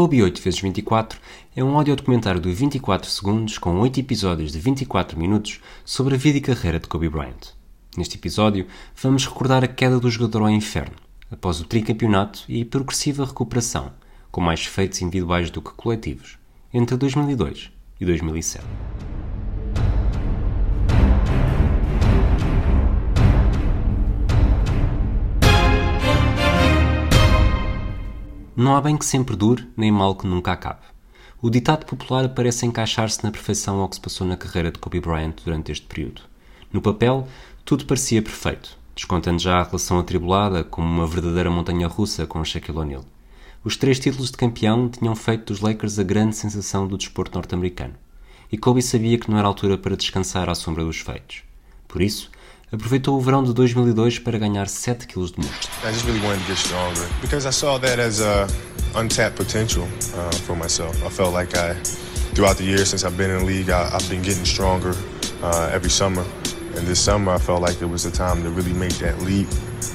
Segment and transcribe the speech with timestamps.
[0.00, 1.20] Kobe 8 x 24
[1.54, 6.38] é um audiodocumentário de 24 segundos com 8 episódios de 24 minutos sobre a vida
[6.38, 7.50] e carreira de Kobe Bryant.
[7.94, 8.66] Neste episódio,
[8.96, 10.96] vamos recordar a queda do jogador ao inferno,
[11.30, 13.92] após o tricampeonato e progressiva recuperação,
[14.30, 16.38] com mais feitos individuais do que coletivos,
[16.72, 17.70] entre 2002
[18.00, 18.64] e 2007.
[28.60, 30.82] Não há bem que sempre dure, nem mal que nunca acabe.
[31.40, 35.00] O ditado popular parece encaixar-se na perfeição ao que se passou na carreira de Kobe
[35.00, 36.20] Bryant durante este período.
[36.70, 37.26] No papel,
[37.64, 42.76] tudo parecia perfeito, descontando já a relação atribulada como uma verdadeira montanha russa com Shaquille
[42.76, 43.04] O'Neal.
[43.64, 47.94] Os três títulos de campeão tinham feito dos Lakers a grande sensação do desporto norte-americano,
[48.52, 51.44] e Kobe sabia que não era altura para descansar à sombra dos feitos.
[51.88, 52.30] Por isso,
[52.72, 55.50] aproveitou o verão de 2002 para ganhar 7 kg de músculo.
[55.84, 58.46] I just really wanted to get stronger because I saw that as a
[58.94, 60.94] untapped potential uh, for myself.
[61.04, 61.74] I felt like I,
[62.34, 64.94] throughout the years since I've been in the league, I, have been getting stronger
[65.42, 66.24] uh, every summer.
[66.76, 69.48] And this summer, I felt like it was the time to really make that leap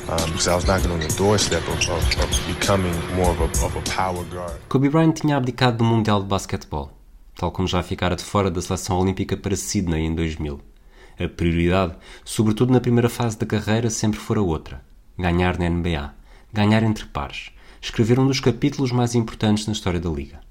[0.09, 3.50] um, because I was knocking on the doorstep of, of, of becoming more of a,
[3.66, 4.59] of a power guard.
[4.67, 6.91] Kobe Bryant tinha abdicado do Mundial de Basquetebol,
[7.35, 10.75] tal como já ficara de fora da seleção olímpica para Sydney em 2000.
[11.17, 14.83] A prioridade, sobretudo na primeira fase da carreira, sempre fora outra:
[15.17, 16.13] ganhar na NBA,
[16.52, 20.41] ganhar entre pares, escrever um dos capítulos mais importantes na história da Liga.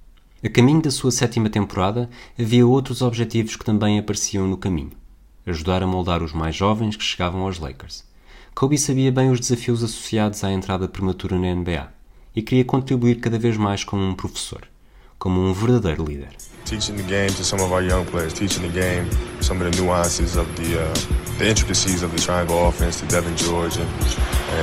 [0.43, 4.93] A caminho da sua sétima temporada, havia outros objetivos que também apareciam no caminho:
[5.47, 8.05] ajudar a moldar os mais jovens que chegavam aos Lakers.
[8.55, 11.93] Kobe sabia bem os desafios associados à entrada prematura na NBA
[12.37, 14.67] e queria contribuir cada vez mais como um professor,
[15.25, 16.29] como um verdadeiro líder.
[16.67, 19.09] teaching the game to some of our young players, teaching the game
[19.41, 20.95] some of the nuances of the uh,
[21.39, 23.89] the intricacies of the triangle offense to Devin George and,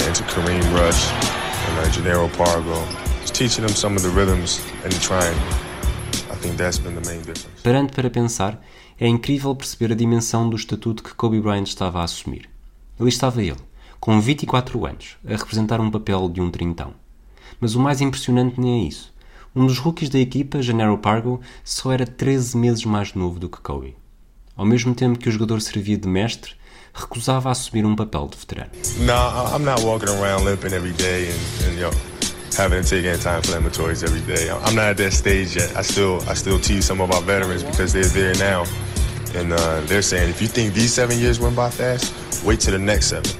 [0.06, 1.10] and to Kareem Rush
[1.66, 2.78] and uh, Gennaro Pargo.
[3.22, 5.42] Just teaching them some of the rhythms in the triangle.
[6.30, 7.64] I think that's been the main difference.
[7.64, 8.62] Parando para pensar,
[9.00, 12.48] é incrível perceber a dimensão do estatuto que Kobe Bryant estava a assumir.
[13.00, 13.58] Ali estava ele,
[14.00, 16.94] com 24 anos, a representar um papel de um trintão.
[17.60, 19.11] Mas o mais impressionante nem é isso.
[19.54, 23.60] Um dos rookies da equipa, Gennaro Pargo, só era 13 meses mais novo do que
[23.60, 23.98] Kobe.
[24.56, 26.54] Ao mesmo tempo que o jogador servia de mestre,
[26.94, 28.72] recusava a assumir um papel de veterano.
[29.00, 31.92] No, I'm not walking around limping every day and, and you know,
[32.58, 34.50] having to take anti-inflammatories every day.
[34.50, 35.76] I'm not at that stage yet.
[35.76, 38.64] I still I still tease some of our veterans because they're there now,
[39.36, 42.14] and uh, they're saying if you think these seven years went by fast,
[42.46, 43.32] wait till the next seven,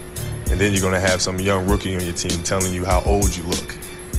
[0.52, 3.34] and then you're gonna have some young rookie on your team telling you how old
[3.34, 3.78] you look.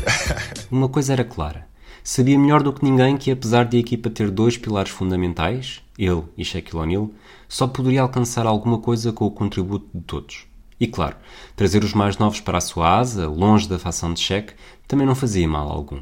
[0.72, 1.71] Uma coisa era clara
[2.02, 6.22] sabia melhor do que ninguém que, apesar de a equipa ter dois pilares fundamentais, ele
[6.36, 7.10] e Shaquille O'Neal,
[7.48, 10.46] só poderia alcançar alguma coisa com o contributo de todos.
[10.80, 11.16] E claro,
[11.54, 14.52] trazer os mais novos para a sua asa, longe da facção de Shaq,
[14.88, 16.00] também não fazia mal algum.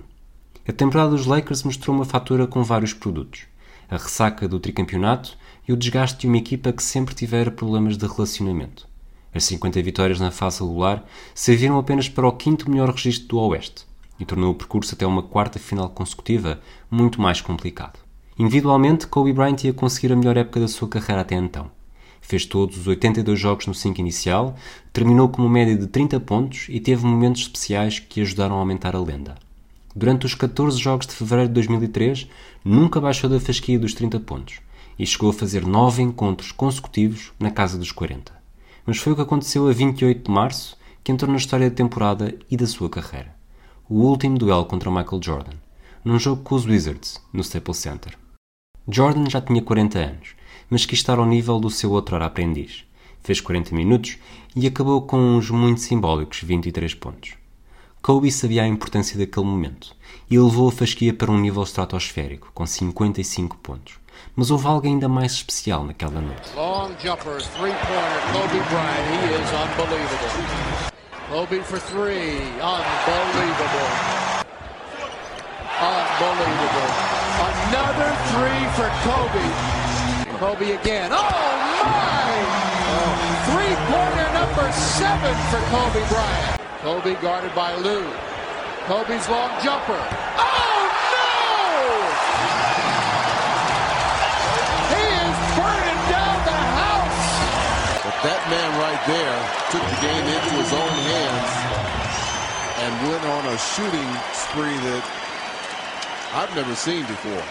[0.66, 3.42] A temporada dos Lakers mostrou uma fatura com vários produtos.
[3.90, 8.06] A ressaca do tricampeonato e o desgaste de uma equipa que sempre tivera problemas de
[8.06, 8.88] relacionamento.
[9.34, 13.84] As 50 vitórias na fase regular serviram apenas para o quinto melhor registro do Oeste,
[14.20, 16.60] e tornou o percurso até uma quarta final consecutiva
[16.90, 17.98] muito mais complicado.
[18.38, 21.70] Individualmente, Kobe Bryant ia conseguir a melhor época da sua carreira até então.
[22.20, 24.54] Fez todos os 82 jogos no 5 inicial,
[24.92, 28.94] terminou com uma média de 30 pontos e teve momentos especiais que ajudaram a aumentar
[28.94, 29.36] a lenda.
[29.96, 32.28] Durante os 14 jogos de fevereiro de 2003,
[32.64, 34.60] nunca baixou da fasquia dos 30 pontos
[34.98, 38.32] e chegou a fazer 9 encontros consecutivos na casa dos 40.
[38.86, 42.34] Mas foi o que aconteceu a 28 de março que entrou na história da temporada
[42.50, 43.39] e da sua carreira
[43.90, 45.56] o último duelo contra Michael Jordan,
[46.04, 48.16] num jogo com os Wizards, no Staples Center.
[48.88, 50.28] Jordan já tinha 40 anos,
[50.70, 52.84] mas quis estar ao nível do seu outro aprendiz.
[53.20, 54.16] Fez 40 minutos
[54.54, 57.32] e acabou com uns muito simbólicos 23 pontos.
[58.00, 59.94] Kobe sabia a importância daquele momento
[60.30, 63.94] e levou a fasquia para um nível estratosférico, com 55 pontos.
[64.36, 66.48] Mas houve algo ainda mais especial naquela noite.
[66.54, 70.69] Long jumper, three-pointer, Kobe Bryant, he is unbelievable.
[71.30, 72.42] Kobe for three.
[72.58, 73.90] Unbelievable.
[75.78, 76.90] Unbelievable.
[77.70, 79.46] Another three for Kobe.
[80.42, 81.10] Kobe again.
[81.14, 81.22] Oh,
[81.86, 82.34] my!
[83.46, 86.60] Three-pointer number seven for Kobe Bryant.
[86.82, 88.02] Kobe guarded by Lou.
[88.86, 90.02] Kobe's long jumper.
[90.34, 90.79] Oh,
[103.02, 105.02] went on a shooting spree that
[106.34, 107.42] I've never seen before.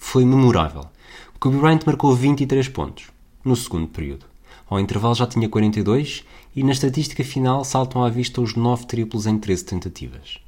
[0.00, 0.86] Foi memorável.
[1.38, 3.10] Kobe Bryant marcou 23 pontos
[3.44, 4.26] no segundo período.
[4.68, 6.24] Ao intervalo já tinha 42
[6.56, 10.38] e na estatística final saltam à vista os 9 triplos em 13 tentativas.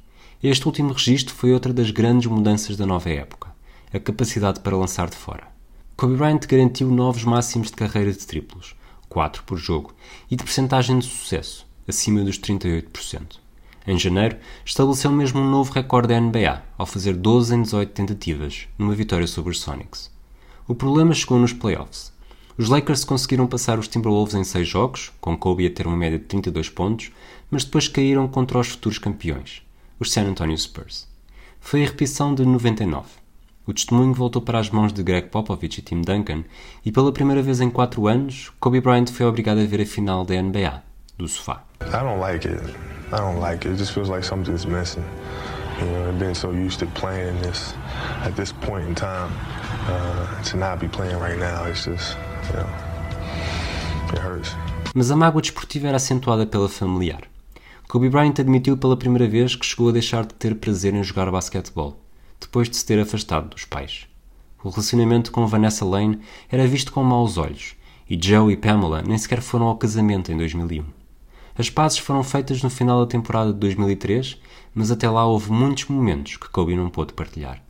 [0.41, 3.51] Este último registro foi outra das grandes mudanças da nova época,
[3.93, 5.47] a capacidade para lançar de fora.
[5.95, 8.75] Kobe Bryant garantiu novos máximos de carreira de triplos,
[9.09, 9.93] 4 por jogo,
[10.29, 13.42] e de percentagem de sucesso, acima dos 38%.
[13.85, 18.67] Em janeiro, estabeleceu mesmo um novo recorde da NBA, ao fazer 12 em 18 tentativas,
[18.77, 20.09] numa vitória sobre os Sonics.
[20.65, 22.13] O problema chegou nos playoffs.
[22.57, 26.17] Os Lakers conseguiram passar os Timberwolves em 6 jogos, com Kobe a ter uma média
[26.17, 27.11] de 32 pontos,
[27.51, 29.61] mas depois caíram contra os futuros campeões,
[29.99, 31.07] os San Antonio Spurs.
[31.59, 33.07] Foi a repetição de 99.
[33.65, 36.43] O testemunho voltou para as mãos de Greg Popovich e Tim Duncan,
[36.85, 40.23] e pela primeira vez em quatro anos, Kobe Bryant foi obrigado a ver a final
[40.23, 40.83] da NBA,
[41.17, 41.65] do sofá.
[41.81, 43.02] I don't like it.
[43.13, 43.73] I don't like it.
[43.73, 45.05] It just feels like something's missing.
[45.79, 47.75] You know, I've been so used to playing this
[48.25, 49.31] at this point in time.
[49.87, 52.17] Uh, to not be playing right now, it's just,
[52.49, 52.69] you know,
[54.11, 54.55] it hurts.
[54.95, 57.21] Mas a mágoa desportiva era acentuada pela familiar.
[57.87, 61.29] Kobe Bryant admitiu pela primeira vez que chegou a deixar de ter prazer em jogar
[61.29, 61.99] basquetebol
[62.41, 64.07] depois de se ter afastado dos pais.
[64.63, 66.19] O relacionamento com Vanessa Lane
[66.49, 67.75] era visto com maus olhos,
[68.09, 71.02] e Joe e Pamela nem sequer foram ao casamento em 2001.
[71.55, 74.39] As pazes foram feitas no final da temporada de 2003,
[74.73, 77.61] mas até lá houve muitos momentos que Kobe não pôde partilhar.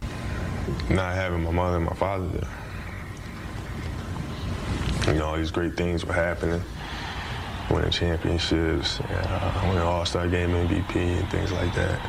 [0.90, 2.48] Not having my mother and my father there.
[5.08, 6.62] You know, all these great things were happening.
[7.70, 12.00] Winning championships, uh, winning All-Star Game MVP and things like that.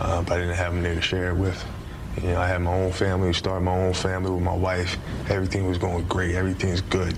[0.00, 1.64] Uh, but I didn't have them there to share it with.
[2.20, 4.98] You know, I had my own family, started my own family with my wife.
[5.28, 6.34] Everything was going great.
[6.34, 7.16] Everything's good.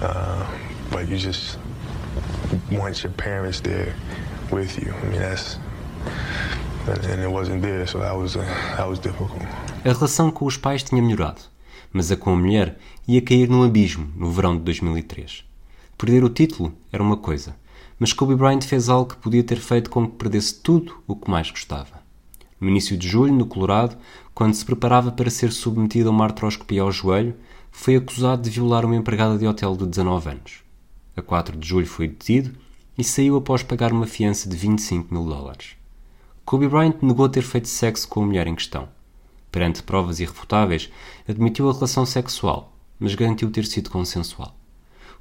[0.00, 0.44] Uh,
[0.90, 1.58] but you just
[2.70, 3.94] your parents there
[4.50, 4.92] with you.
[4.92, 5.58] I mean, that's
[6.86, 8.44] and it wasn't there, so that was uh,
[8.76, 9.42] that was difficult.
[9.84, 11.40] A relação com os pais tinha melhorado,
[11.92, 15.44] mas a com a mulher ia cair num abismo no verão de 2003.
[15.96, 17.54] Perder o título era uma coisa,
[17.98, 21.30] mas Kobe Bryant fez algo que podia ter feito com que perdesse tudo o que
[21.30, 22.02] mais gostava.
[22.60, 23.96] No início de julho, no Colorado,
[24.34, 27.34] quando se preparava para ser submetido a uma artroscopia ao joelho,
[27.70, 30.61] foi acusado de violar uma empregada de hotel de 19 anos.
[31.14, 32.56] A 4 de julho foi detido
[32.96, 35.76] e saiu após pagar uma fiança de 25 mil dólares.
[36.44, 38.88] Kobe Bryant negou ter feito sexo com a mulher em questão.
[39.50, 40.90] Perante provas irrefutáveis,
[41.28, 44.56] admitiu a relação sexual, mas garantiu ter sido consensual.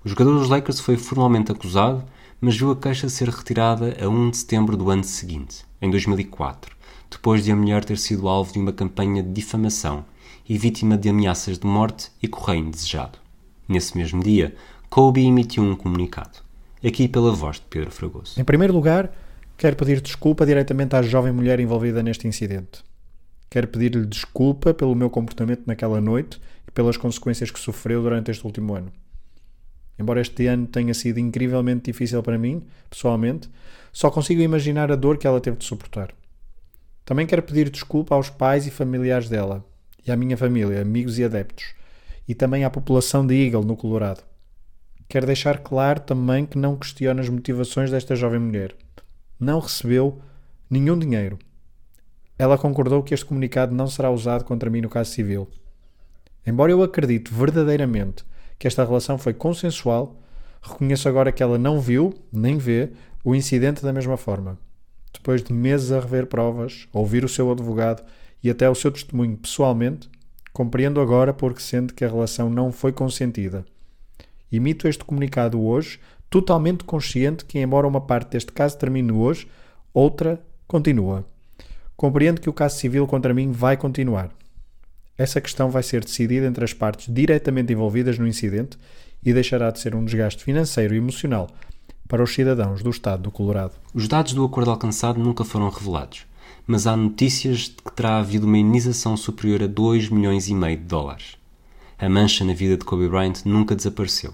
[0.03, 2.05] O jogador dos Lakers foi formalmente acusado,
[2.39, 6.73] mas viu a queixa ser retirada a 1 de setembro do ano seguinte, em 2004,
[7.09, 10.05] depois de a mulher ter sido alvo de uma campanha de difamação
[10.47, 13.19] e vítima de ameaças de morte e correio indesejado.
[13.67, 14.55] Nesse mesmo dia,
[14.93, 16.39] Kobe emitiu um comunicado,
[16.85, 18.37] aqui pela voz de Pedro Fragoso.
[18.37, 19.09] Em primeiro lugar,
[19.57, 22.83] quero pedir desculpa diretamente à jovem mulher envolvida neste incidente.
[23.49, 28.45] Quero pedir-lhe desculpa pelo meu comportamento naquela noite e pelas consequências que sofreu durante este
[28.45, 28.91] último ano.
[29.97, 33.49] Embora este ano tenha sido incrivelmente difícil para mim, pessoalmente,
[33.93, 36.13] só consigo imaginar a dor que ela teve de suportar.
[37.05, 39.63] Também quero pedir desculpa aos pais e familiares dela,
[40.05, 41.75] e à minha família, amigos e adeptos,
[42.27, 44.29] e também à população de Eagle, no Colorado.
[45.11, 48.73] Quero deixar claro também que não questiono as motivações desta jovem mulher.
[49.37, 50.21] Não recebeu
[50.69, 51.37] nenhum dinheiro.
[52.39, 55.49] Ela concordou que este comunicado não será usado contra mim no caso civil.
[56.47, 58.23] Embora eu acredite verdadeiramente
[58.57, 60.17] que esta relação foi consensual,
[60.61, 64.57] reconheço agora que ela não viu, nem vê, o incidente da mesma forma
[65.11, 68.01] depois de meses a rever provas, ouvir o seu advogado
[68.41, 70.09] e até o seu testemunho pessoalmente,
[70.53, 73.65] compreendo agora porque sente que a relação não foi consentida.
[74.51, 79.47] Emito este comunicado hoje, totalmente consciente que, embora uma parte deste caso termine hoje,
[79.93, 81.25] outra continua.
[81.95, 84.29] Compreendo que o caso civil contra mim vai continuar.
[85.17, 88.77] Essa questão vai ser decidida entre as partes diretamente envolvidas no incidente
[89.23, 91.47] e deixará de ser um desgaste financeiro e emocional
[92.07, 93.73] para os cidadãos do estado do Colorado.
[93.93, 96.25] Os dados do acordo alcançado nunca foram revelados,
[96.65, 100.77] mas há notícias de que terá havido uma indenização superior a 2 milhões e meio
[100.77, 101.37] de dólares.
[101.97, 104.33] A mancha na vida de Kobe Bryant nunca desapareceu,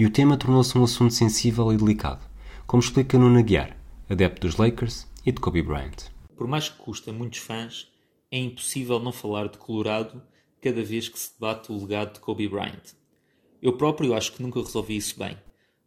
[0.00, 2.26] e o tema tornou-se um assunto sensível e delicado,
[2.66, 3.76] como explica Nuno Guiar,
[4.08, 6.08] adepto dos Lakers e de Kobe Bryant.
[6.34, 7.86] Por mais que custe a muitos fãs,
[8.30, 10.22] é impossível não falar de Colorado
[10.58, 12.94] cada vez que se debate o legado de Kobe Bryant.
[13.60, 15.36] Eu próprio acho que nunca resolvi isso bem.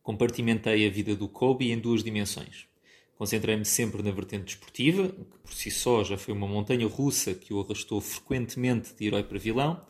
[0.03, 2.67] Compartimentei a vida do Kobe em duas dimensões.
[3.17, 7.51] Concentrei-me sempre na vertente desportiva, que por si só já foi uma montanha russa que
[7.51, 9.82] o arrastou frequentemente de herói para vilão,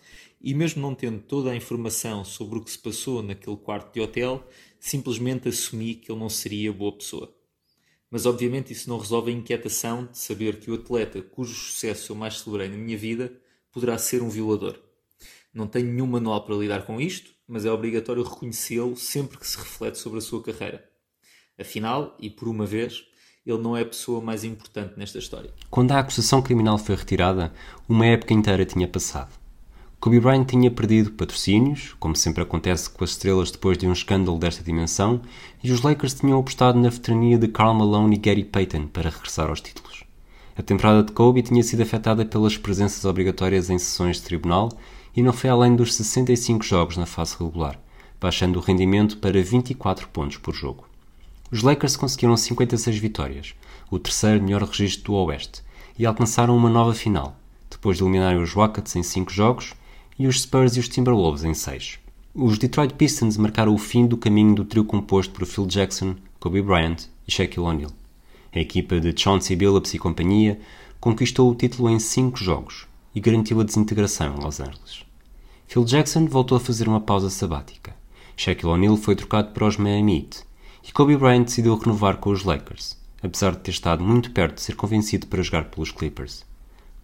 [0.43, 4.01] e mesmo não tendo toda a informação sobre o que se passou naquele quarto de
[4.01, 4.45] hotel,
[4.77, 7.33] simplesmente assumi que ele não seria boa pessoa.
[8.12, 12.15] Mas obviamente isso não resolve a inquietação de saber que o atleta cujo sucesso eu
[12.17, 13.33] mais celebrei na minha vida
[13.71, 14.77] poderá ser um violador.
[15.53, 19.57] Não tenho nenhum manual para lidar com isto, mas é obrigatório reconhecê-lo sempre que se
[19.57, 20.88] reflete sobre a sua carreira.
[21.57, 23.05] Afinal, e por uma vez,
[23.45, 25.51] ele não é a pessoa mais importante nesta história.
[25.69, 27.53] Quando a acusação criminal foi retirada,
[27.88, 29.42] uma época inteira tinha passado.
[30.03, 34.38] Kobe Bryant tinha perdido patrocínios, como sempre acontece com as estrelas depois de um escândalo
[34.38, 35.22] desta dimensão,
[35.63, 39.48] e os Lakers tinham apostado na veterania de Karl Malone e Gary Payton para regressar
[39.48, 40.03] aos títulos.
[40.57, 44.74] A temporada de Kobe tinha sido afetada pelas presenças obrigatórias em sessões de tribunal
[45.15, 47.79] e não foi além dos 65 jogos na fase regular,
[48.19, 50.83] baixando o rendimento para 24 pontos por jogo.
[51.50, 53.55] Os Lakers conseguiram 56 vitórias,
[53.89, 55.63] o terceiro melhor registro do Oeste,
[55.98, 57.38] e alcançaram uma nova final,
[57.69, 59.74] depois de eliminarem os Rockets em 5 jogos
[60.17, 62.00] e os Spurs e os Timberwolves em 6.
[62.36, 66.62] Os Detroit Pistons marcaram o fim do caminho do trio composto por Phil Jackson, Kobe
[66.62, 67.91] Bryant e Shaquille O'Neal.
[68.53, 70.60] A equipa de Chauncey Billups e companhia
[71.00, 75.03] conquistou o título em 5 jogos e garantiu a desintegração em Los Angeles.
[75.67, 77.96] Phil Jackson voltou a fazer uma pausa sabática.
[78.36, 80.43] Shaquille O'Neal foi trocado para os Miami Heat
[80.88, 84.62] e Kobe Bryant decidiu renovar com os Lakers, apesar de ter estado muito perto de
[84.62, 86.46] ser convencido para jogar pelos Clippers.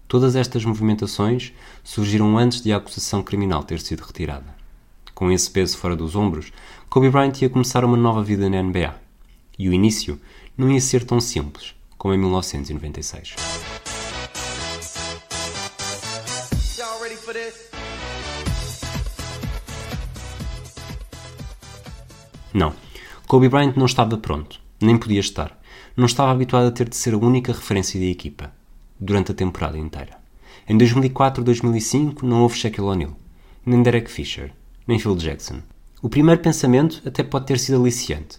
[0.09, 4.55] Todas estas movimentações surgiram antes de a acusação criminal ter sido retirada.
[5.13, 6.51] Com esse peso fora dos ombros,
[6.89, 8.95] Kobe Bryant ia começar uma nova vida na NBA.
[9.59, 10.19] E o início
[10.57, 13.35] não ia ser tão simples como em 1996.
[22.51, 22.73] Não,
[23.27, 25.55] Kobe Bryant não estava pronto, nem podia estar.
[25.95, 28.57] Não estava habituado a ter de ser a única referência da equipa
[28.99, 30.17] durante a temporada inteira.
[30.67, 33.15] Em 2004-2005 não houve Shaquille O'Neal,
[33.65, 34.51] nem Derek Fisher,
[34.87, 35.61] nem Phil Jackson.
[36.01, 38.37] O primeiro pensamento até pode ter sido aliciante.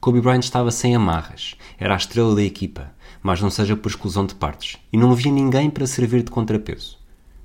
[0.00, 4.26] Kobe Bryant estava sem amarras, era a estrela da equipa, mas não seja por exclusão
[4.26, 6.98] de partes, e não havia ninguém para servir de contrapeso.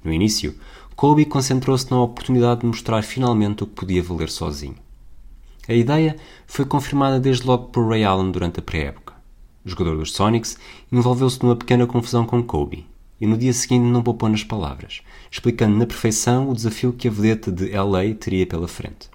[0.03, 0.56] No início,
[0.96, 4.75] Kobe concentrou-se na oportunidade de mostrar finalmente o que podia valer sozinho.
[5.68, 6.15] A ideia
[6.46, 9.11] foi confirmada desde logo por Ray Allen durante a pré-época
[9.65, 10.58] jogador dos Sonics,
[10.91, 12.86] envolveu-se numa pequena confusão com Kobe
[13.22, 17.12] e no dia seguinte não poupou nas palavras, explicando na perfeição o desafio que a
[17.12, 19.12] vedeta de LA teria pela frente.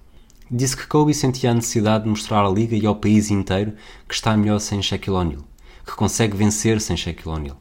[0.48, 3.72] Disse que Kobe sentia a necessidade de mostrar à liga e ao país inteiro
[4.08, 5.42] que está melhor sem Shaquille O'Neal,
[5.84, 7.60] que consegue vencer sem Shaquille O'Neal.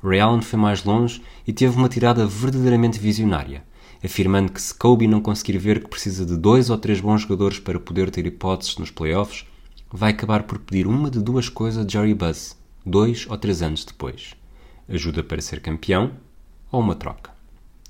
[0.00, 3.64] Ray Allen foi mais longe e teve uma tirada verdadeiramente visionária,
[4.02, 7.58] afirmando que se Kobe não conseguir ver que precisa de dois ou três bons jogadores
[7.58, 9.44] para poder ter hipóteses nos playoffs,
[9.92, 12.56] vai acabar por pedir uma de duas coisas a Jerry Buzz,
[12.86, 14.34] dois ou três anos depois:
[14.88, 16.12] ajuda para ser campeão
[16.70, 17.32] ou uma troca.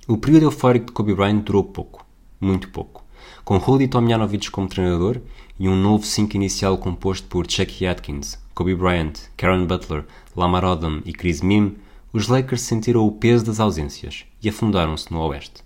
[0.08, 2.04] O período eufórico de Kobe Bryant durou pouco,
[2.40, 3.04] muito pouco.
[3.44, 5.20] Com Rudy Tomjanovich como treinador
[5.58, 10.04] e um novo 5 inicial composto por Chucky Atkins, Kobe Bryant, Karen Butler,
[10.34, 11.76] Lamar Odom e Chris Mim,
[12.12, 15.62] os Lakers sentiram o peso das ausências e afundaram-se no Oeste.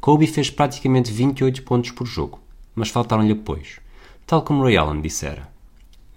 [0.00, 2.38] Kobe fez praticamente 28 pontos por jogo,
[2.74, 3.80] mas faltaram-lhe apoios,
[4.26, 5.49] tal como Ray Allen dissera.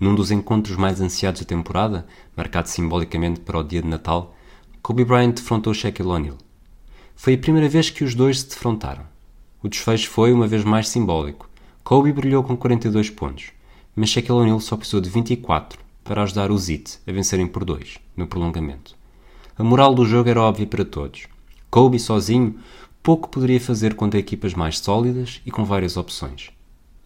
[0.03, 2.05] Num dos encontros mais ansiados da temporada,
[2.35, 4.35] marcado simbolicamente para o dia de Natal,
[4.81, 6.37] Kobe Bryant defrontou Shaquille O'Neal.
[7.15, 9.05] Foi a primeira vez que os dois se defrontaram.
[9.61, 11.49] O desfecho foi, uma vez mais, simbólico.
[11.85, 13.53] Kobe brilhou com 42 pontos,
[13.95, 17.97] mas Shaquille O'Neal só precisou de 24 para ajudar os Heat a vencerem por 2,
[18.17, 18.97] no prolongamento.
[19.57, 21.27] A moral do jogo era óbvia para todos.
[21.71, 22.59] Kobe, sozinho,
[23.01, 26.49] pouco poderia fazer contra equipas mais sólidas e com várias opções.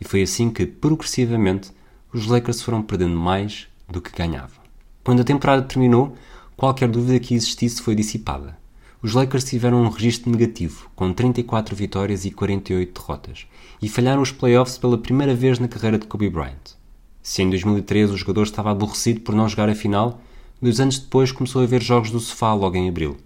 [0.02, 1.77] E foi assim que, progressivamente,
[2.14, 4.62] os Lakers foram perdendo mais do que ganhavam.
[5.04, 6.16] Quando a temporada terminou,
[6.56, 8.58] qualquer dúvida que existisse foi dissipada.
[9.02, 13.48] Os Lakers tiveram um registro negativo, com 34 vitórias e 48 derrotas,
[13.82, 16.76] e falharam os playoffs pela primeira vez na carreira de Kobe Bryant.
[17.22, 20.22] Se em 2013 o jogador estava aborrecido por não jogar a final,
[20.62, 23.18] dois anos depois começou a ver jogos do sofá logo em abril.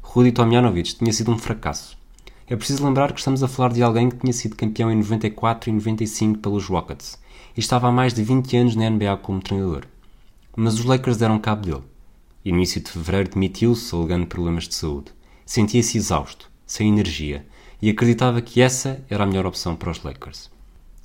[0.00, 1.98] Rudy Tomjanovich tinha sido um fracasso.
[2.46, 5.70] É preciso lembrar que estamos a falar de alguém que tinha sido campeão em 94
[5.70, 7.18] e 95 pelos Rockets,
[7.56, 9.86] e estava há mais de 20 anos na NBA como treinador.
[10.56, 11.82] Mas os Lakers deram cabo dele.
[12.44, 15.12] Início de fevereiro demitiu-se, alegando problemas de saúde.
[15.46, 17.46] Sentia-se exausto, sem energia,
[17.80, 20.50] e acreditava que essa era a melhor opção para os Lakers.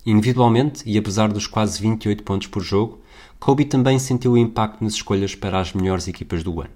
[0.05, 2.99] Individualmente, e apesar dos quase 28 pontos por jogo,
[3.39, 6.71] Kobe também sentiu o impacto nas escolhas para as melhores equipas do ano.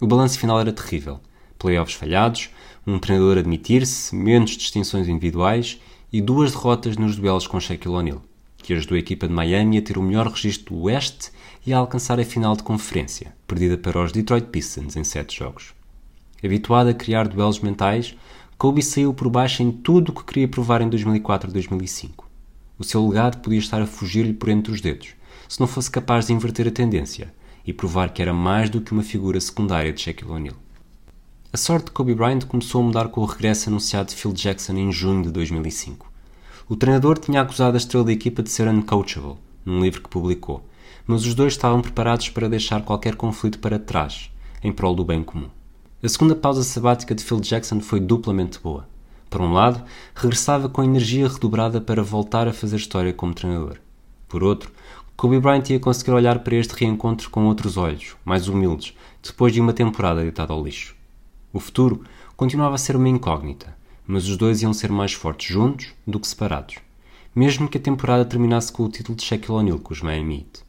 [0.00, 1.20] O balanço final era terrível.
[1.58, 2.50] Playoffs falhados,
[2.86, 5.80] um treinador admitir-se, menos distinções individuais
[6.12, 8.22] e duas derrotas nos duelos com Shaquille O'Neal
[8.66, 11.30] que ajudou a equipa de Miami a ter o melhor registro do Oeste
[11.64, 15.72] e a alcançar a final de conferência, perdida para os Detroit Pistons em sete jogos.
[16.44, 18.16] Habituado a criar duelos mentais,
[18.58, 22.28] Kobe saiu por baixo em tudo o que queria provar em 2004 e 2005.
[22.76, 25.10] O seu legado podia estar a fugir-lhe por entre os dedos,
[25.48, 27.32] se não fosse capaz de inverter a tendência
[27.64, 30.56] e provar que era mais do que uma figura secundária de Shaquille O'Neal.
[31.52, 34.72] A sorte de Kobe Bryant começou a mudar com o regresso anunciado de Phil Jackson
[34.72, 36.15] em junho de 2005.
[36.68, 40.64] O treinador tinha acusado a estrela da equipa de ser uncoachable, num livro que publicou,
[41.06, 44.32] mas os dois estavam preparados para deixar qualquer conflito para trás,
[44.64, 45.48] em prol do bem comum.
[46.02, 48.88] A segunda pausa sabática de Phil Jackson foi duplamente boa.
[49.30, 49.80] Por um lado,
[50.12, 53.76] regressava com energia redobrada para voltar a fazer história como treinador.
[54.26, 54.72] Por outro,
[55.16, 58.92] Kobe Bryant ia conseguir olhar para este reencontro com outros olhos, mais humildes,
[59.22, 60.96] depois de uma temporada deitada ao lixo.
[61.52, 62.02] O futuro
[62.36, 63.72] continuava a ser uma incógnita,
[64.06, 66.76] mas os dois iam ser mais fortes juntos do que separados,
[67.34, 70.64] mesmo que a temporada terminasse com o título de Shaquille O'Neal com os Miami Heat.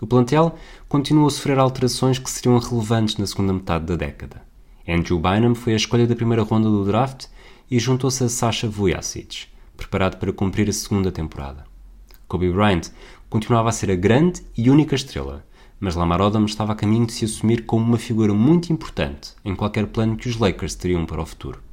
[0.00, 0.56] O plantel
[0.88, 4.42] continuou a sofrer alterações que seriam relevantes na segunda metade da década.
[4.86, 7.26] Andrew Bynum foi a escolha da primeira ronda do draft
[7.70, 11.64] e juntou-se a Sasha Vujacic, preparado para cumprir a segunda temporada.
[12.26, 12.90] Kobe Bryant
[13.28, 15.44] continuava a ser a grande e única estrela,
[15.80, 19.54] mas Lamar Odom estava a caminho de se assumir como uma figura muito importante em
[19.54, 21.67] qualquer plano que os Lakers teriam para o futuro.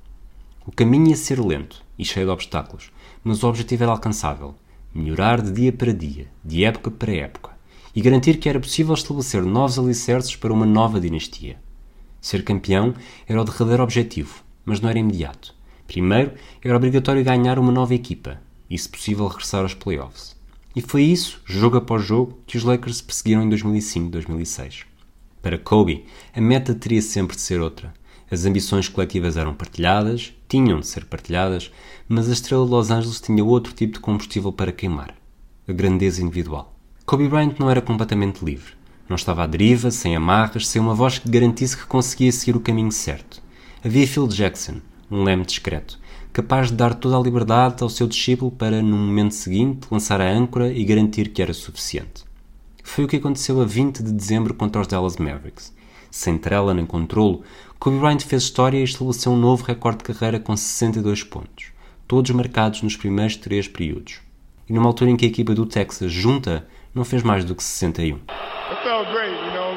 [0.67, 2.91] O caminho ia ser lento e cheio de obstáculos,
[3.23, 4.55] mas o objetivo era alcançável:
[4.93, 7.51] melhorar de dia para dia, de época para época,
[7.95, 11.57] e garantir que era possível estabelecer novos alicerces para uma nova dinastia.
[12.19, 12.95] Ser campeão
[13.27, 15.53] era o derradeiro objetivo, mas não era imediato.
[15.85, 20.35] Primeiro, era obrigatório ganhar uma nova equipa e, se possível, regressar aos playoffs.
[20.75, 24.85] E foi isso, jogo após jogo, que os Lakers perseguiram em 2005-2006.
[25.41, 27.93] Para Kobe, a meta teria sempre de ser outra.
[28.35, 31.71] As ambições coletivas eram partilhadas, tinham de ser partilhadas,
[32.05, 35.15] mas a estrela de Los Angeles tinha outro tipo de combustível para queimar:
[35.65, 36.75] a grandeza individual.
[37.05, 38.73] Kobe Bryant não era completamente livre.
[39.07, 42.59] Não estava à deriva, sem amarras, sem uma voz que garantisse que conseguia seguir o
[42.59, 43.41] caminho certo.
[43.81, 45.97] Havia Phil Jackson, um leme discreto,
[46.33, 50.29] capaz de dar toda a liberdade ao seu discípulo para, no momento seguinte, lançar a
[50.29, 52.25] âncora e garantir que era suficiente.
[52.83, 55.73] Foi o que aconteceu a 20 de dezembro contra os Dallas Mavericks.
[56.15, 57.43] Sem trela nem controlo,
[57.77, 61.73] Kobe Bryant fez história e estabeleceu um novo recorde de carreira com 62 pontos,
[62.07, 64.21] todos marcados nos primeiros três períodos.
[64.69, 67.61] E numa altura em que a equipa do Texas junta não fez mais do que
[67.61, 68.15] 61.
[68.15, 69.75] It felt great, you know,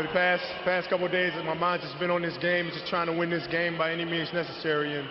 [0.00, 3.06] the past past couple of days my mind just been on this game, just trying
[3.06, 5.08] to win this game by any means necessary and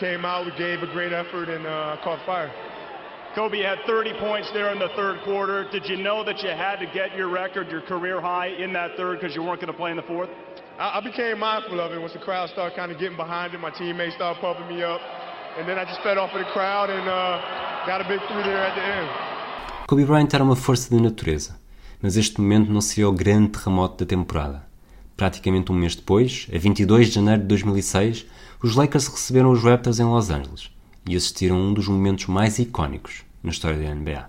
[0.00, 2.50] came out, we gave a great effort and uh, caught fire.
[3.36, 5.68] Kobe had 30 points there in the third quarter.
[5.70, 8.96] Did you know that you had to get your record, your career high in that
[8.96, 10.30] third because you weren't going to play in the fourth?
[10.78, 13.60] I, I became mindful of it once the crowd started kind of getting behind it.
[13.60, 15.02] My teammates started pumping me up.
[15.58, 18.42] And then I just fed off of the crowd and uh, got a big three
[18.42, 19.06] there at the end.
[19.86, 21.60] Kobe Bryant era uma força da natureza,
[22.00, 24.62] mas este momento não seria o grande terremoto da temporada.
[25.14, 28.24] Praticamente um mês depois, a 22 de janeiro de 2006,
[28.62, 30.70] os Lakers receberam os Raptors em Los Angeles
[31.06, 34.28] e assistiram a um dos momentos mais icónicos na história da NBA.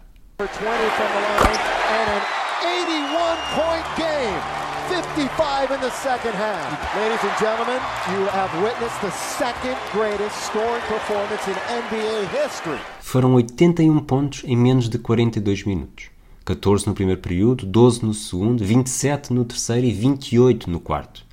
[4.88, 6.96] 55 in the second half.
[6.96, 7.82] Ladies and gentlemen,
[8.14, 12.80] you have witnessed the second greatest scoring performance in NBA history.
[13.02, 16.10] Foram 81 pontos em menos de 42 minutos.
[16.46, 21.26] 14 no primeiro período, 12 no segundo, 27 no terceiro e 28 no quarto.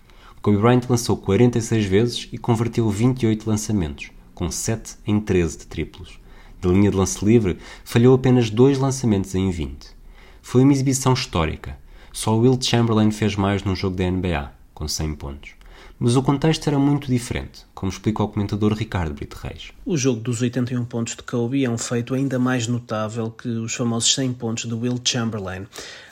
[0.42, 6.23] Kobe Bryant lançou 46 vezes e converteu 28 lançamentos, com 7 em 13 de triplos.
[6.64, 9.86] Da linha de lance livre, falhou apenas dois lançamentos em 20.
[10.40, 11.76] Foi uma exibição histórica,
[12.10, 15.50] só Will Chamberlain fez mais num jogo da NBA, com 100 pontos.
[15.98, 19.72] Mas o contexto era muito diferente, como explica o comentador Ricardo Brito Reis.
[19.84, 23.74] O jogo dos 81 pontos de Kobe é um feito ainda mais notável que os
[23.74, 25.66] famosos 100 pontos de Will Chamberlain.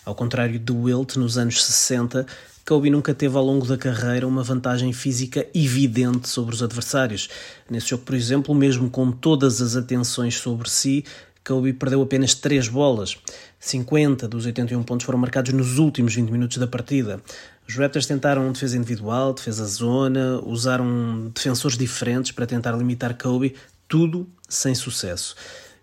[0.05, 2.27] Ao contrário de Wilt nos anos 60,
[2.73, 7.29] Kobe nunca teve ao longo da carreira uma vantagem física evidente sobre os adversários.
[7.69, 11.05] Nesse jogo, por exemplo, mesmo com todas as atenções sobre si,
[11.45, 13.19] Kobe perdeu apenas 3 bolas.
[13.61, 17.21] 50 dos 81 pontos foram marcados nos últimos 20 minutos da partida.
[17.69, 23.55] Os Raptors tentaram defesa individual, defesa zona, usaram defensores diferentes para tentar limitar Kobe,
[23.87, 25.37] tudo sem sucesso.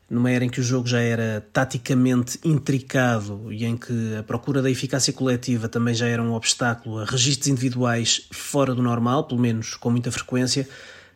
[0.10, 4.62] Numa era em que o jogo já era taticamente intricado e em que a procura
[4.62, 9.40] da eficácia coletiva também já era um obstáculo a registros individuais fora do normal, pelo
[9.40, 10.68] menos com muita frequência,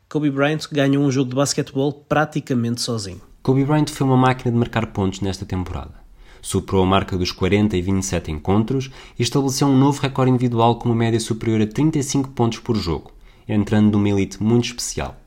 [0.08, 3.20] Kobe Bryant ganhou um jogo de basquetebol praticamente sozinho.
[3.42, 5.96] Kobe Bryant foi uma máquina de marcar pontos nesta temporada.
[6.40, 10.90] Superou a marca dos 40 e 27 encontros e estabeleceu um novo recorde individual com
[10.90, 13.12] uma média superior a 35 pontos por jogo,
[13.48, 15.23] entrando numa elite muito especial.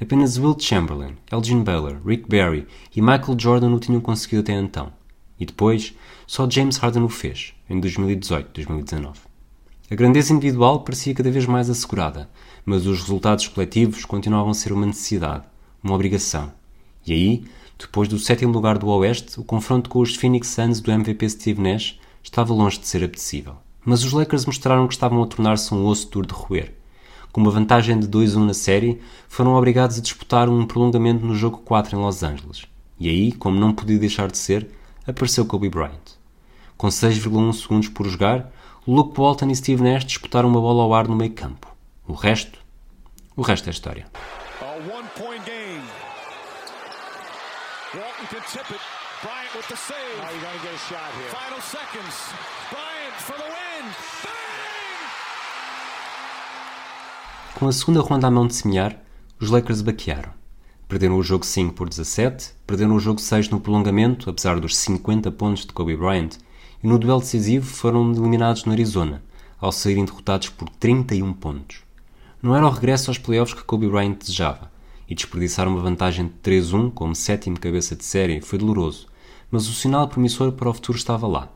[0.00, 4.92] Apenas Wilt Chamberlain, Elgin Baylor, Rick Barry e Michael Jordan o tinham conseguido até então.
[5.38, 5.94] E depois,
[6.26, 9.14] só James Harden o fez, em 2018-2019.
[9.90, 12.28] A grandeza individual parecia cada vez mais assegurada,
[12.64, 15.44] mas os resultados coletivos continuavam a ser uma necessidade,
[15.82, 16.52] uma obrigação,
[17.08, 17.44] e aí,
[17.78, 21.62] depois do sétimo lugar do Oeste, o confronto com os Phoenix Suns do MVP Steve
[21.62, 23.56] Nash estava longe de ser apetecível.
[23.82, 26.74] Mas os Lakers mostraram que estavam a tornar-se um osso duro de roer.
[27.38, 31.58] Com uma vantagem de 2-1 na série, foram obrigados a disputar um prolongamento no jogo
[31.58, 32.64] 4 em Los Angeles.
[32.98, 34.68] E aí, como não podia deixar de ser,
[35.06, 36.18] apareceu Kobe Bryant.
[36.76, 38.50] Com 6,1 segundos por jogar,
[38.84, 41.68] Luke Walton e Steve Nash disputaram uma bola ao ar no meio campo.
[42.08, 42.58] O resto?
[43.36, 44.06] O resto é história.
[49.22, 49.96] Bryant with the save.
[49.96, 51.30] Oh, you got to get a shot here.
[51.30, 52.16] Final seconds.
[52.70, 54.37] Bryant for the win.
[57.58, 59.02] Com a segunda ronda à mão de semear,
[59.40, 60.30] os Lakers baquearam.
[60.86, 65.28] Perderam o jogo 5 por 17, perderam o jogo 6 no prolongamento, apesar dos 50
[65.32, 66.36] pontos de Kobe Bryant,
[66.80, 69.24] e no duelo decisivo foram eliminados no Arizona,
[69.60, 71.82] ao saírem derrotados por 31 pontos.
[72.40, 74.70] Não era o regresso aos playoffs que Kobe Bryant desejava,
[75.08, 79.08] e desperdiçar uma vantagem de 3-1 como sétimo cabeça de série foi doloroso,
[79.50, 81.48] mas o sinal promissor para o futuro estava lá.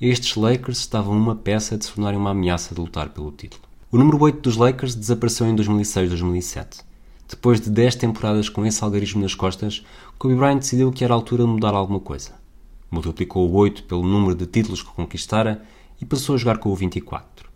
[0.00, 3.71] Estes Lakers estavam uma peça de se tornarem uma ameaça de lutar pelo título.
[3.92, 6.80] O número 8 dos Lakers desapareceu em 2006-2007.
[7.28, 9.84] Depois de 10 temporadas com esse algarismo nas costas,
[10.18, 12.30] Kobe Bryant decidiu que era a altura de mudar alguma coisa.
[12.90, 15.62] Multiplicou o 8 pelo número de títulos que conquistara
[16.00, 17.50] e passou a jogar com o 24.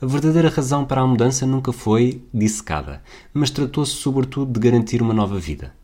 [0.00, 3.02] A verdadeira razão para a mudança nunca foi dissecada,
[3.34, 5.74] mas tratou-se sobretudo de garantir uma nova vida.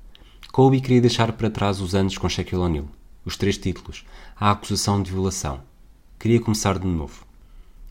[0.52, 2.86] Kobe queria deixar para trás os anos com Shaquille O'Neal,
[3.24, 4.06] os três títulos,
[4.38, 5.58] a acusação de violação.
[6.20, 7.27] Queria começar de novo.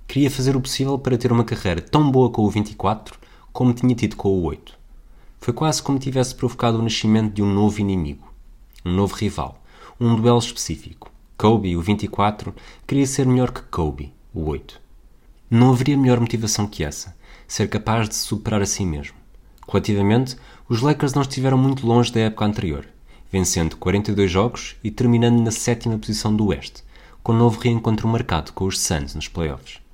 [0.07, 3.19] Queria fazer o possível para ter uma carreira tão boa com o 24
[3.51, 4.73] como tinha tido com o 8.
[5.41, 8.31] Foi quase como tivesse provocado o nascimento de um novo inimigo,
[8.85, 9.61] um novo rival,
[9.99, 11.11] um duelo específico.
[11.37, 12.55] Kobe, o 24,
[12.87, 14.79] queria ser melhor que Kobe, o 8.
[15.51, 17.13] Não haveria melhor motivação que essa,
[17.45, 19.15] ser capaz de se superar a si mesmo.
[19.65, 20.37] Coletivamente,
[20.69, 22.87] os Lakers não estiveram muito longe da época anterior,
[23.29, 26.81] vencendo 42 jogos e terminando na sétima posição do Oeste,
[27.21, 29.85] com um novo reencontro marcado com os Suns nos playoffs.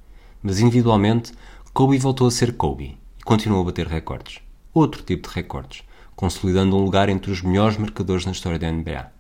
[0.44, 1.32] Mas individualmente,
[1.74, 4.42] Kobe voltou a ser Kobe e continuou a bater recordes.
[4.74, 5.84] Outro tipo de recordes,
[6.16, 9.12] consolidando um lugar entre os melhores marcadores na história da NBA.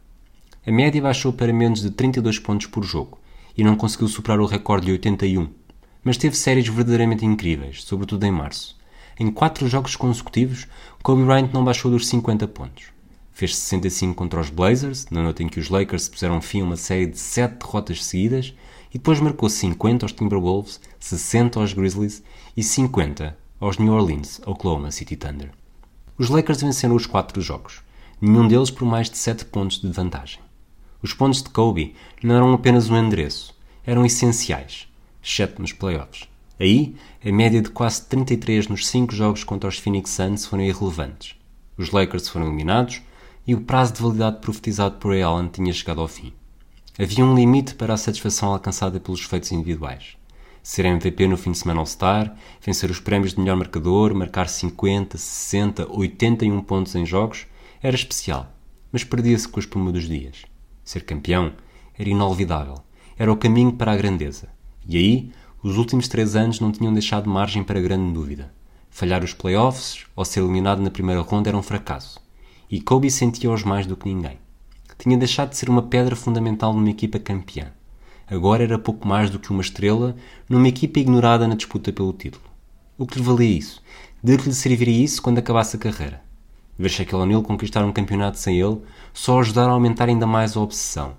[0.67, 3.17] A média baixou para menos de 32 pontos por jogo
[3.57, 5.63] e não conseguiu superar o recorde de 81
[6.03, 8.75] mas teve séries verdadeiramente incríveis, sobretudo em março.
[9.19, 10.67] Em quatro jogos consecutivos,
[11.01, 12.85] Kobe Bryant não baixou dos 50 pontos.
[13.31, 16.75] Fez 65 contra os Blazers, na noite em que os Lakers puseram fim a uma
[16.75, 18.53] série de 7 derrotas seguidas,
[18.93, 22.23] e depois marcou 50 aos Timberwolves, 60 aos Grizzlies
[22.55, 25.51] e 50 aos New Orleans Oklahoma City Thunder.
[26.17, 27.81] Os Lakers venceram os quatro jogos,
[28.21, 30.39] nenhum deles por mais de 7 pontos de vantagem.
[31.01, 33.53] Os pontos de Kobe não eram apenas um endereço,
[33.85, 34.87] eram essenciais
[35.23, 36.27] exceto nos playoffs.
[36.59, 41.35] Aí, a média de quase 33 nos 5 jogos contra os Phoenix Suns foram irrelevantes.
[41.77, 43.01] Os Lakers foram eliminados
[43.47, 46.33] e o prazo de validade profetizado por Ray Allen tinha chegado ao fim.
[46.99, 50.15] Havia um limite para a satisfação alcançada pelos feitos individuais.
[50.61, 55.17] Ser MVP no fim de semana All-Star, vencer os prémios de melhor marcador, marcar 50,
[55.17, 57.47] 60, 81 pontos em jogos,
[57.81, 58.53] era especial,
[58.91, 60.43] mas perdia-se com a espuma dos dias.
[60.83, 61.53] Ser campeão
[61.97, 62.75] era inolvidável,
[63.17, 64.49] era o caminho para a grandeza.
[64.87, 65.31] E aí,
[65.63, 68.53] os últimos três anos não tinham deixado margem para grande dúvida.
[68.91, 72.21] Falhar os playoffs ou ser eliminado na primeira ronda era um fracasso.
[72.69, 74.42] E Kobe sentia-os mais do que ninguém.
[75.03, 77.73] Tinha deixado de ser uma pedra fundamental numa equipa campeã.
[78.25, 80.15] Agora era pouco mais do que uma estrela
[80.47, 82.45] numa equipa ignorada na disputa pelo título.
[82.97, 83.83] O que lhe valia isso?
[84.23, 86.23] De que lhe serviria isso quando acabasse a carreira?
[86.79, 88.79] Ver Shaquille O'Neal conquistar um campeonato sem ele
[89.13, 91.17] só ajudar a aumentar ainda mais a obsessão,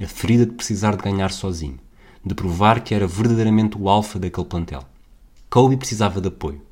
[0.00, 1.78] a ferida de precisar de ganhar sozinho
[2.24, 4.82] de provar que era verdadeiramente o alfa daquele plantel.
[5.50, 6.62] Kobe precisava de apoio.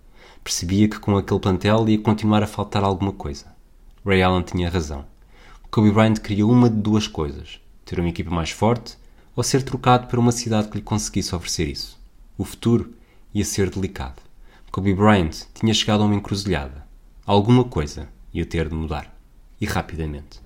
[0.42, 3.46] Percebia que com aquele plantel ia continuar a faltar alguma coisa.
[4.04, 5.04] Ray Allen tinha razão.
[5.74, 8.96] Kobe Bryant queria uma de duas coisas: ter uma equipa mais forte
[9.34, 11.98] ou ser trocado para uma cidade que lhe conseguisse oferecer isso.
[12.38, 12.94] O futuro
[13.34, 14.22] ia ser delicado.
[14.70, 16.86] Kobe Bryant tinha chegado a uma encruzilhada.
[17.26, 19.12] Alguma coisa ia ter de mudar.
[19.60, 20.40] E rapidamente.